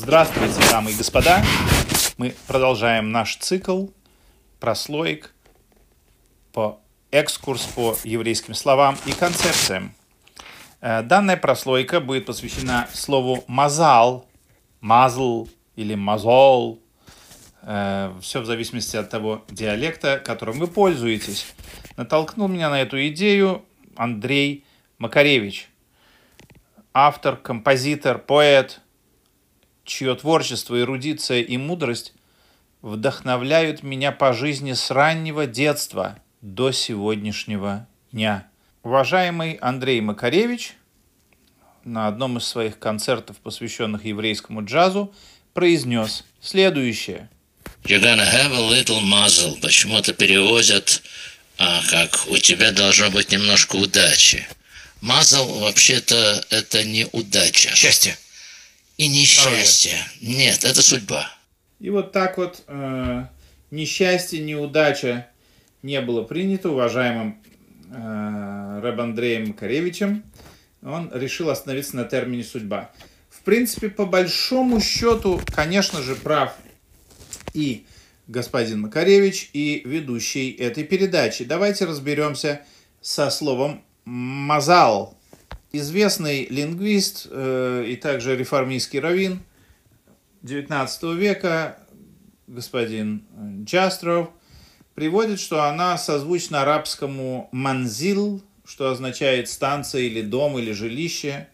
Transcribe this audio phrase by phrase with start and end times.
[0.00, 1.42] Здравствуйте, дамы и господа!
[2.18, 3.88] Мы продолжаем наш цикл
[4.60, 5.34] прослоек
[6.52, 6.78] по
[7.10, 9.92] экскурс по еврейским словам и концепциям.
[10.80, 14.28] Э, данная прослойка будет посвящена слову «мазал»,
[14.80, 16.80] «мазл» или «мазол».
[17.62, 21.44] Э, Все в зависимости от того диалекта, которым вы пользуетесь.
[21.96, 23.64] Натолкнул меня на эту идею
[23.96, 24.64] Андрей
[24.98, 25.68] Макаревич,
[26.94, 28.80] автор, композитор, поэт,
[29.88, 32.12] чье творчество, эрудиция и мудрость
[32.82, 38.46] вдохновляют меня по жизни с раннего детства до сегодняшнего дня.
[38.82, 40.74] Уважаемый Андрей Макаревич
[41.84, 45.12] на одном из своих концертов, посвященных еврейскому джазу,
[45.54, 47.30] произнес следующее.
[47.84, 49.58] You're gonna have a little muzzle.
[49.60, 51.02] Почему-то переводят,
[51.56, 54.46] а, как у тебя должно быть немножко удачи.
[55.00, 57.74] Мазл вообще-то это не удача.
[57.74, 58.16] Счастье.
[58.98, 59.96] И несчастье.
[60.20, 61.30] Нет, это судьба.
[61.78, 63.26] И вот так вот э,
[63.70, 65.28] несчастье, неудача
[65.82, 67.40] не было принято уважаемым
[67.92, 70.24] э, Рэб Андреем Макаревичем.
[70.82, 72.90] Он решил остановиться на термине «судьба».
[73.30, 76.56] В принципе, по большому счету, конечно же, прав
[77.54, 77.86] и
[78.26, 81.44] господин Макаревич, и ведущий этой передачи.
[81.44, 82.62] Давайте разберемся
[83.00, 85.17] со словом «мазал».
[85.70, 89.42] Известный лингвист э, и также реформистский раввин
[90.42, 91.78] 19 века,
[92.46, 93.24] господин
[93.64, 94.30] Джастров,
[94.94, 101.48] приводит, что она созвучна арабскому «манзил», что означает станция или дом или жилище.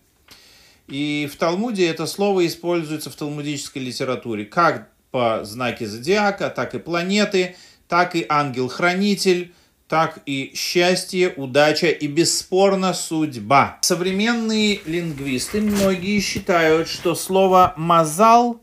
[0.87, 6.79] И в Талмуде это слово используется в талмудической литературе как по знаке зодиака, так и
[6.79, 7.57] планеты,
[7.89, 9.53] так и ангел-хранитель,
[9.88, 13.78] так и счастье, удача и бесспорно судьба.
[13.82, 18.60] Современные лингвисты, многие считают, что слово «мазал»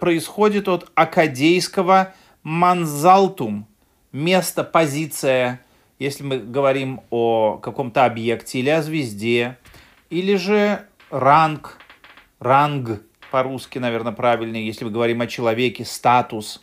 [0.00, 3.66] происходит от акадейского «манзалтум»–
[4.12, 5.60] место, позиция,
[5.98, 9.58] если мы говорим о каком-то объекте или о звезде,
[10.10, 11.78] или же ранг,
[12.38, 16.62] ранг по-русски, наверное, правильный, если мы говорим о человеке, статус.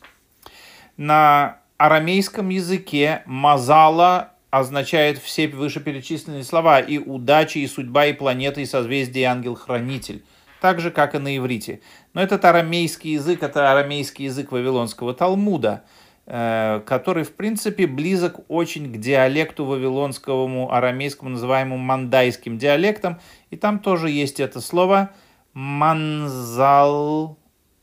[0.98, 8.66] На арамейском языке мазала означает все вышеперечисленные слова и удача, и судьба, и планета, и
[8.66, 10.24] созвездие, и ангел-хранитель.
[10.60, 11.80] Так же, как и на иврите.
[12.14, 15.86] Но этот арамейский язык, это арамейский язык Вавилонского Талмуда,
[16.26, 23.22] э, который, в принципе, близок очень к диалекту вавилонскому, арамейскому, называемому мандайским диалектом.
[23.52, 25.12] И там тоже есть это слово
[25.54, 27.40] манзал,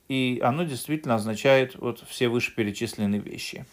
[0.09, 3.65] и оно действительно означает вот все вышеперечисленные вещи.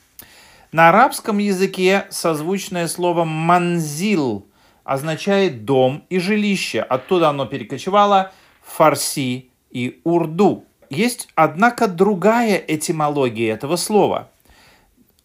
[0.73, 4.47] На арабском языке созвучное слово «манзил»
[4.84, 6.81] означает «дом» и «жилище».
[6.81, 8.31] Оттуда оно перекочевало
[8.63, 10.66] в фарси и урду.
[10.89, 14.31] Есть, однако, другая этимология этого слова.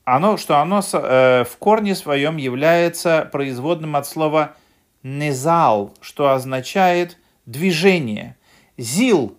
[0.04, 4.54] Оно, что оно э, в корне своем является производным от слова
[5.03, 7.16] «незал», что означает
[7.47, 8.37] «движение».
[8.76, 9.34] «Зил»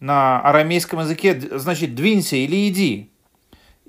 [0.00, 3.10] на арамейском языке значит «двинься» или «иди».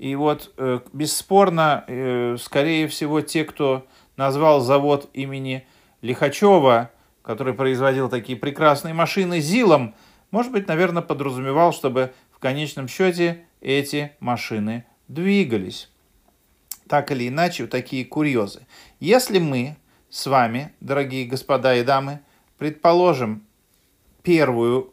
[0.02, 3.86] И вот э, бесспорно, э, скорее всего, те, кто
[4.16, 5.64] назвал завод имени
[6.00, 6.90] Лихачева,
[7.22, 9.94] который производил такие прекрасные машины, ЗИЛом,
[10.32, 15.88] может быть, наверное, подразумевал, чтобы в конечном счете эти машины двигались.
[16.88, 18.66] Так или иначе, такие курьезы.
[18.98, 19.76] Если мы
[20.10, 22.18] с вами, дорогие господа и дамы,
[22.58, 23.46] предположим
[24.24, 24.92] первую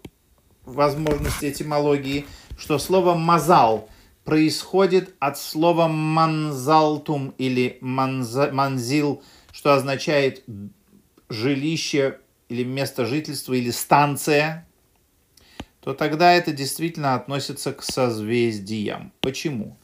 [0.65, 2.27] возможность этимологии,
[2.59, 3.89] что слово «мазал»
[4.23, 10.43] происходит от слова манзалтум или манза, манзил, что означает
[11.29, 12.19] жилище
[12.49, 14.67] или место жительства или станция,
[15.81, 19.13] то тогда это действительно относится к созвездиям.
[19.21, 19.77] Почему?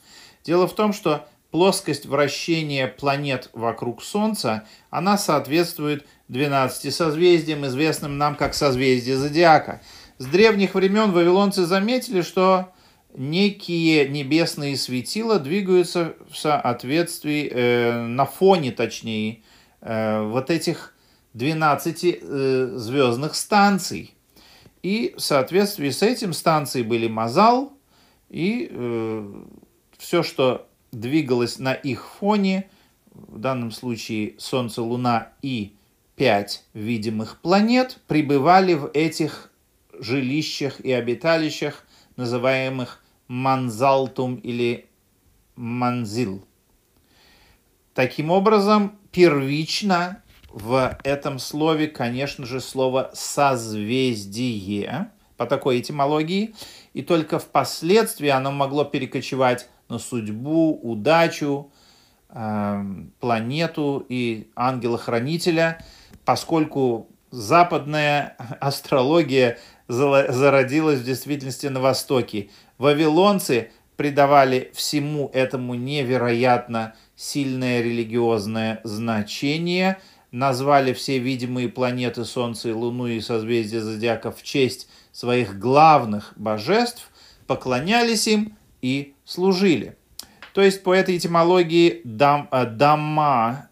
[0.44, 8.36] Дело в том, что плоскость вращения планет вокруг Солнца, она соответствует 12 созвездиям, известным нам
[8.36, 9.82] как созвездие Зодиака.
[10.18, 12.74] С древних времен вавилонцы заметили, что
[13.16, 19.42] некие небесные светила двигаются в соответствии, э, на фоне, точнее,
[19.82, 20.96] э, вот этих
[21.34, 24.14] 12 э, звездных станций.
[24.84, 27.74] И в соответствии с этим станции были Мазал,
[28.30, 29.44] и э,
[29.98, 32.70] все, что двигалось на их фоне,
[33.12, 35.74] в данном случае Солнце, Луна и
[36.16, 39.52] пять видимых планет, пребывали в этих
[40.00, 41.86] жилищах и обиталищах,
[42.16, 44.88] называемых манзалтум или
[45.56, 46.46] манзил.
[47.94, 56.56] Таким образом, первично в этом слове, конечно же, слово «созвездие», по такой этимологии,
[56.94, 61.72] и только впоследствии оно могло перекочевать на судьбу, удачу,
[62.30, 62.84] э,
[63.20, 65.84] планету и ангела-хранителя,
[66.24, 69.58] поскольку западная астрология
[69.88, 72.50] зародилась в действительности на Востоке.
[72.78, 80.00] Вавилонцы придавали всему этому невероятно сильное религиозное значение,
[80.32, 87.10] назвали все видимые планеты Солнце и Луну и созвездия зодиака в честь своих главных божеств,
[87.48, 89.98] поклонялись им и служили.
[90.54, 93.70] То есть по этой этимологии дам, э, дома,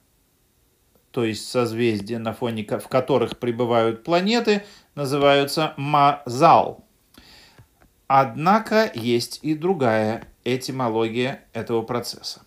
[1.11, 4.63] то есть созвездия, на фоне в которых пребывают планеты,
[4.95, 6.85] называются мазал.
[8.15, 12.43] Однако есть и другая этимология этого процесса.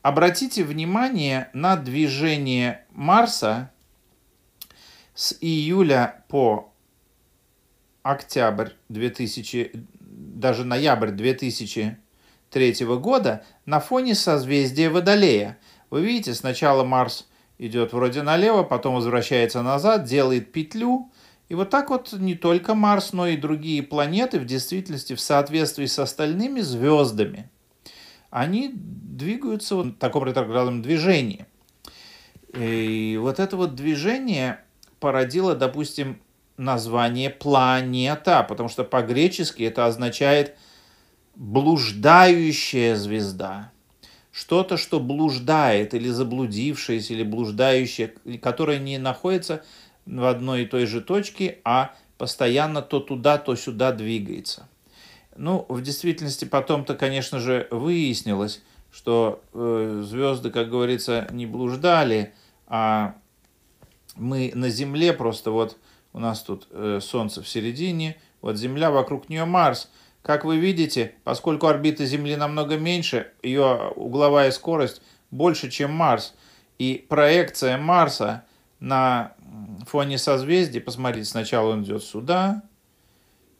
[0.00, 3.72] Обратите внимание на движение Марса
[5.16, 6.72] с июля по
[8.04, 15.58] октябрь 2000, даже ноябрь 2003 года на фоне созвездия Водолея.
[15.90, 17.26] Вы видите, сначала Марс
[17.58, 21.10] идет вроде налево, потом возвращается назад, делает петлю,
[21.48, 25.86] и вот так вот не только Марс, но и другие планеты в действительности в соответствии
[25.86, 27.50] с остальными звездами,
[28.30, 31.46] они двигаются в таком ретроградном движении.
[32.54, 34.60] И вот это вот движение
[35.00, 36.20] породило, допустим,
[36.58, 40.56] название планета, потому что по-гречески это означает
[41.34, 43.72] блуждающая звезда.
[44.32, 48.12] Что-то, что блуждает, или заблудившееся, или блуждающее,
[48.42, 49.64] которое не находится
[50.08, 54.68] в одной и той же точке, а постоянно то туда, то сюда двигается.
[55.36, 62.34] Ну, в действительности потом-то, конечно же, выяснилось, что э, звезды, как говорится, не блуждали,
[62.66, 63.14] а
[64.16, 65.76] мы на Земле просто вот
[66.12, 69.90] у нас тут э, Солнце в середине, вот Земля, вокруг нее Марс.
[70.22, 75.00] Как вы видите, поскольку орбита Земли намного меньше, ее угловая скорость
[75.30, 76.34] больше, чем Марс,
[76.78, 78.44] и проекция Марса
[78.80, 79.34] на
[79.86, 82.62] фоне созвездий, посмотрите, сначала он идет сюда,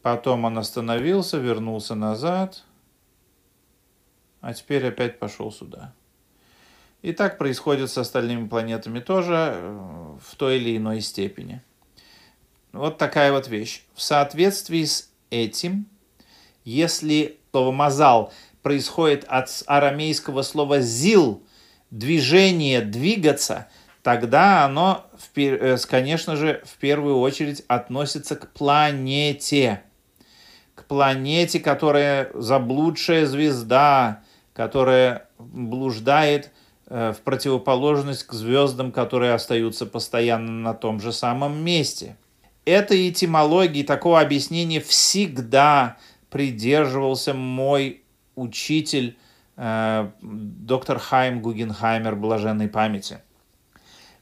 [0.02, 2.64] потом он остановился, вернулся назад,
[4.40, 5.94] а теперь опять пошел сюда.
[7.02, 11.62] И так происходит с остальными планетами тоже э, в той или иной степени.
[12.72, 13.84] Вот такая вот вещь.
[13.94, 15.87] В соответствии с этим,
[16.64, 18.32] если слово «мазал»
[18.62, 21.43] происходит от арамейского слова «зил»,
[21.90, 23.69] движение, двигаться,
[24.08, 25.05] тогда оно,
[25.37, 29.82] э, конечно же, в первую очередь относится к планете.
[30.75, 34.22] К планете, которая заблудшая звезда,
[34.55, 36.52] которая блуждает
[36.87, 42.16] э, в противоположность к звездам, которые остаются постоянно на том же самом месте–
[42.64, 45.99] этой этимологии, такого объяснения всегда
[46.31, 48.05] придерживался мой
[48.37, 49.19] учитель,
[49.58, 53.19] э, доктор Хайм Гугенхаймер блаженной памяти.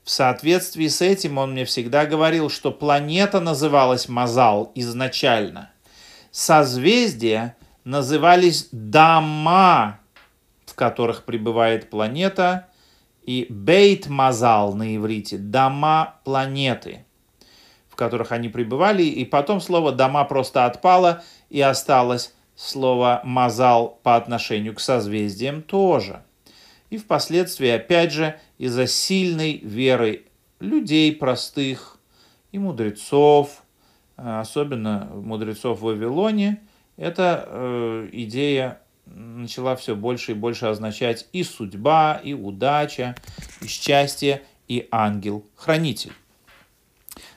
[0.07, 5.73] В соответствии с этим он мне всегда говорил, что планета называлась Мазал изначально.
[6.31, 9.99] Созвездия назывались дома,
[10.65, 12.69] в которых пребывает планета,
[13.25, 17.05] и Бейт Мазал на иврите– дома планеты–
[17.91, 24.17] в которых они пребывали, и потом слово «дома» просто отпало, и осталось слово «мазал» по
[24.17, 26.23] отношению к созвездиям тоже.
[26.97, 30.25] И впоследствии, опять же, из-за сильной веры
[30.61, 31.99] людей простых
[32.53, 33.65] и мудрецов,
[34.17, 36.63] э, особенно мудрецов в Вавилоне,
[36.97, 43.15] эта э, идея начала все больше и больше означать и судьба, и удача,
[43.61, 46.15] и счастье, и ангел-хранитель.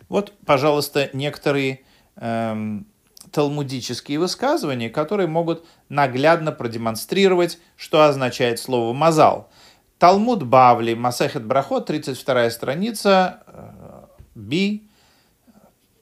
[0.07, 1.81] Вот, пожалуйста, некоторые
[2.15, 2.87] эм,
[3.31, 9.49] талмудические высказывания, которые могут наглядно продемонстрировать, что означает слово «мазал».
[9.97, 14.87] Талмуд Бавли, Масахет Брахот, 32 страница, э, Би,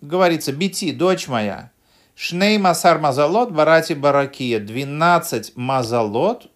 [0.01, 1.72] говорится, Бити, дочь моя,
[2.15, 6.51] Шней Масар Мазалот, Барати Баракия, 12 Мазалот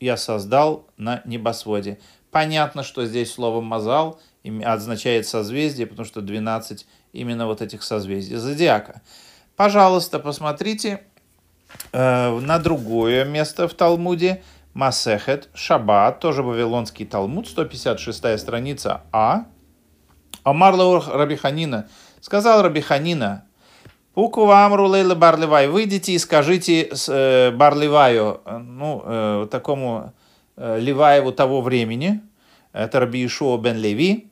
[0.00, 1.98] я создал на небосводе.
[2.30, 4.20] Понятно, что здесь слово «мазал»
[4.64, 9.02] означает созвездие, потому что 12 именно вот этих созвездий зодиака.
[9.58, 11.00] Пожалуйста, посмотрите
[11.90, 14.40] э, на другое место в Талмуде.
[14.72, 19.46] Масехет, Шаббат, тоже Вавилонский Талмуд, 156 страница А.
[20.44, 21.88] Амар Лаур Рабиханина.
[22.20, 23.46] Сказал Рабиханина,
[24.14, 30.12] Пуку Амру Лейла Барливай, выйдите и скажите с, э, Барливаю, ну, э, такому
[30.56, 32.20] э, Ливаеву того времени,
[32.72, 34.30] это Раби Ишуа бен Леви,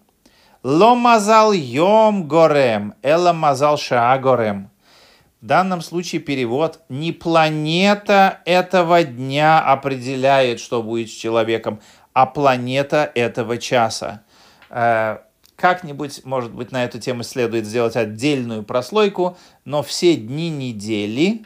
[0.62, 4.70] Ло мазал йом горем, эла мазал шаа горем.
[5.46, 11.80] В данном случае перевод не планета этого дня определяет, что будет с человеком,
[12.12, 14.24] а планета этого часа.
[14.70, 15.18] Э,
[15.54, 21.44] как-нибудь, может быть, на эту тему следует сделать отдельную прослойку, но все дни недели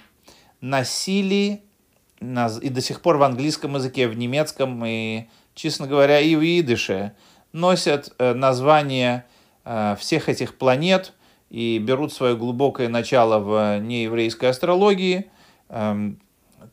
[0.62, 1.62] носили
[2.22, 7.12] и до сих пор в английском языке, в немецком и, честно говоря, и в идыше
[7.52, 9.26] носят э, название
[9.66, 11.12] э, всех этих планет–
[11.50, 15.30] и берут свое глубокое начало в нееврейской астрологии.
[15.68, 16.20] Эм,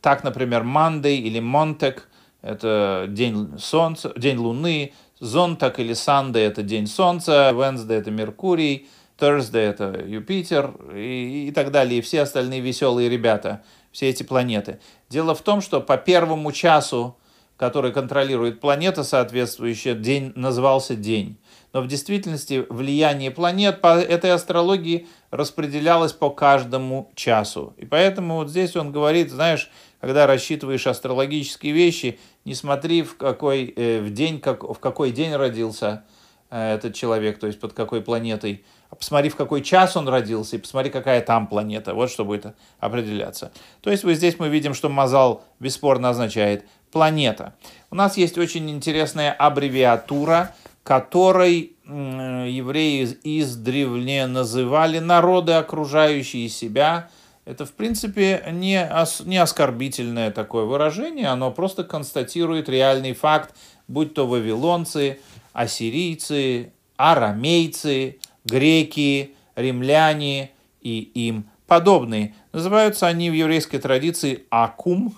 [0.00, 2.08] так, например, Мандей или Монтек–
[2.42, 9.58] это день солнца, день Луны, Зонтак или Сандей– это день Солнца, Венсдей– это Меркурий, Thursday–
[9.70, 10.72] это Юпитер.
[10.94, 14.78] И, и так далее, и все остальные веселые ребята, все эти планеты.
[15.08, 17.16] Дело в том, что по первому часу,
[17.56, 21.36] который контролирует планета соответствующая, день назывался день
[21.72, 27.74] но в действительности влияние планет по этой астрологии распределялось по каждому часу.
[27.76, 29.70] И поэтому вот здесь он говорит, знаешь,
[30.00, 35.34] когда рассчитываешь астрологические вещи, не смотри в какой, э, в день, как, в какой день
[35.34, 36.04] родился
[36.50, 40.56] э, этот человек, то есть под какой планетой, а посмотри, в какой час он родился,
[40.56, 41.92] и посмотри, какая там планета.
[41.92, 43.52] Вот что будет определяться.
[43.82, 47.54] То есть вот здесь мы видим, что Мазал бесспорно означает планета.
[47.90, 50.54] У нас есть очень интересная аббревиатура
[50.88, 57.10] которой евреи издревле называли народы, окружающие себя.
[57.44, 63.54] Это, в принципе, не, ос, не оскорбительное такое выражение, оно просто констатирует реальный факт,
[63.86, 65.18] будь то вавилонцы,
[65.52, 72.34] ассирийцы, арамейцы, греки, римляне и им подобные.
[72.52, 75.14] Называются они в еврейской традиции акум,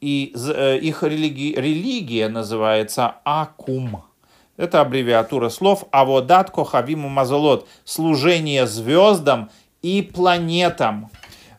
[0.00, 4.09] и э, их религи, религия называется акум.
[4.60, 9.48] Это аббревиатура слов «Аводат Кохавиму Мазолот»– служение звездам
[9.80, 11.08] и планетам.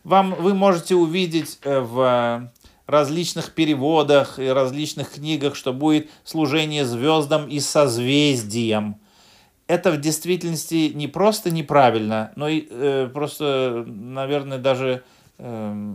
[0.04, 2.48] Вам, вы можете увидеть э, в
[2.86, 9.00] различных переводах и различных книгах, что будет служение звездам и созвездиям.
[9.66, 15.02] Это в действительности не просто неправильно, но и э, просто, наверное, даже
[15.38, 15.92] э,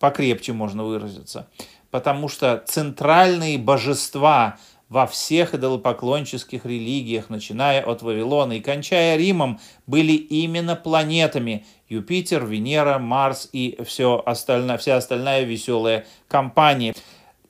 [0.00, 1.46] покрепче можно выразиться.
[1.92, 4.58] Потому что центральные божества–
[4.90, 12.98] во всех идолопоклонческих религиях, начиная от Вавилона и кончая Римом, были именно планетами Юпитер, Венера,
[12.98, 16.94] Марс и все остальное, вся остальная веселая компания.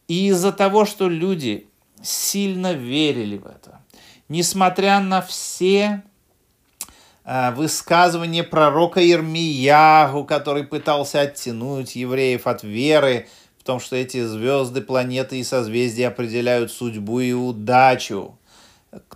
[0.07, 1.67] И из-за того, что люди
[2.03, 3.81] сильно верили в это,
[4.29, 6.03] несмотря на все
[7.25, 13.29] э, высказывания пророка Ирмиягу, который пытался оттянуть евреев от веры,
[13.61, 18.39] в том, что эти звезды, планеты и созвездия определяют судьбу и удачу.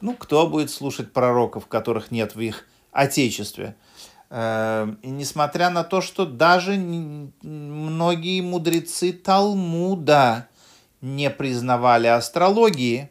[0.03, 3.75] Ну, кто будет слушать пророков, которых нет в их отечестве?
[4.29, 10.49] Эм, и несмотря на то, что даже многие мудрецы Талмуда
[11.01, 13.11] не признавали астрологии,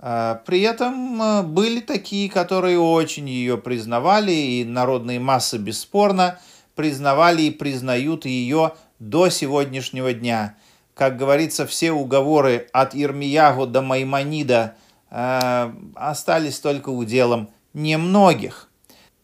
[0.00, 6.40] э, при этом э, были такие, которые очень ее признавали, и народные массы бесспорно
[6.74, 10.56] признавали и признают ее до сегодняшнего дня.
[10.94, 14.76] Как говорится, все уговоры от Ирмиягу до Маймонида
[15.10, 18.68] э, остались только уделом немногих.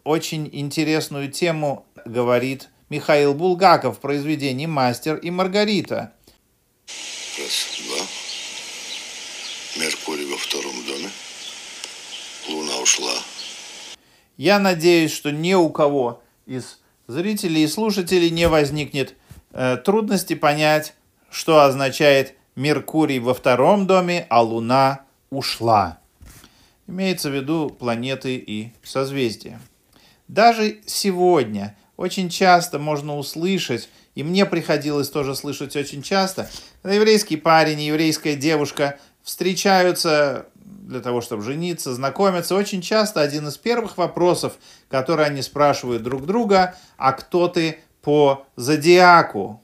[0.05, 6.13] Очень интересную тему говорит Михаил Булгаков в произведении «Мастер и Маргарита».
[7.39, 8.05] Раз, два.
[9.83, 11.09] Меркурий во втором доме.
[12.49, 13.15] Луна ушла.
[14.37, 19.15] Я надеюсь, что ни у кого из зрителей и слушателей не возникнет
[19.85, 20.95] трудности понять,
[21.31, 25.99] что означает Меркурий во втором доме, а Луна ушла.
[26.87, 29.59] Имеется в виду планеты и созвездия.
[30.29, 36.51] Даже сегодня очень часто можно услышать, и мне приходилось тоже слышать очень часто,
[36.83, 43.49] когда еврейский парень и еврейская девушка встречаются для того, чтобы жениться, знакомиться, очень часто один
[43.49, 44.55] из первых вопросов,
[44.91, 49.63] которые они спрашивают друг друга, а кто ты по зодиаку.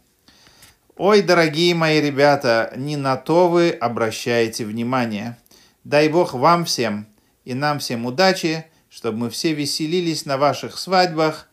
[0.96, 5.36] Ой, дорогие мои ребята, не на то вы обращаете внимание.
[5.84, 7.06] Дай Бог вам всем
[7.44, 11.48] и нам всем удачи, чтобы мы все веселились на ваших свадьбах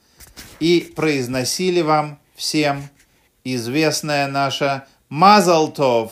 [0.59, 2.89] и произносили вам всем
[3.43, 6.11] известное наше Мазалтов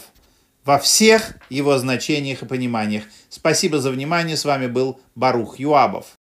[0.63, 3.03] во всех его значениях и пониманиях.
[3.29, 4.37] Спасибо за внимание.
[4.37, 6.17] С вами был Барух Юабов.